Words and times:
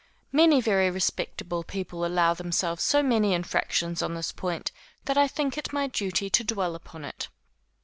Many 0.31 0.61
very 0.61 0.89
respectable 0.89 1.63
people 1.63 2.03
allow 2.03 2.33
themselves 2.33 2.81
so 2.83 3.03
many 3.03 3.35
infractions 3.35 4.01
on 4.01 4.15
this 4.15 4.31
point, 4.31 4.71
that 5.05 5.15
I 5.15 5.27
think 5.27 5.59
it 5.59 5.71
my 5.73 5.85
duty 5.85 6.27
to 6.27 6.43
dwell 6.43 6.73
upon 6.73 7.05
it. 7.05 7.27